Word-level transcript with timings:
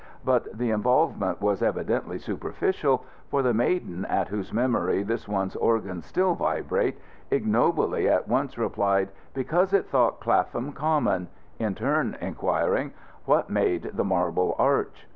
but 0.25 0.57
the 0.57 0.71
involvement 0.71 1.39
was 1.41 1.61
evidently 1.61 2.17
superficial, 2.17 3.05
for 3.29 3.43
the 3.43 3.53
maiden 3.53 4.03
at 4.05 4.29
whose 4.29 4.51
memory 4.51 5.03
this 5.03 5.27
one's 5.27 5.55
organs 5.55 6.07
still 6.07 6.33
vibrate 6.33 6.97
ignobly 7.29 8.09
at 8.09 8.27
once 8.27 8.57
replied, 8.57 9.09
"Because 9.35 9.73
it 9.73 9.85
thought 9.85 10.19
Clapham 10.19 10.71
Common," 10.71 11.27
in 11.59 11.75
turn 11.75 12.17
inquiring, 12.19 12.93
"What 13.25 13.51
made 13.51 13.91
the 13.93 14.03
Marble 14.03 14.55
Arch?" 14.57 15.05